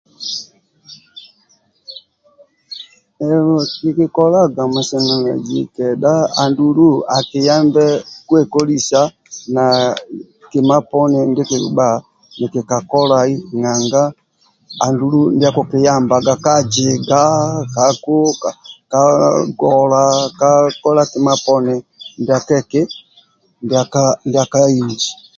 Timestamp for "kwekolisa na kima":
8.27-10.77